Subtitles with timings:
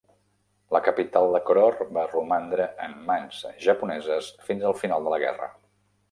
[0.75, 5.51] La capital de Koror va romandre en mans japoneses fins al final de la guerra.